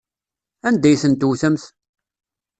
Anda 0.67 0.87
ay 0.89 0.99
ten-tewtemt? 1.01 1.63